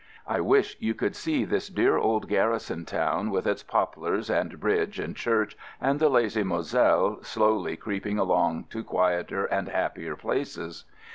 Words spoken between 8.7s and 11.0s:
to quieter and happier places.